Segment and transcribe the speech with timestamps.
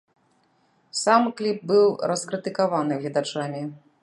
[1.01, 3.63] Сам кліп быў раскрытыкаваны гледачамі.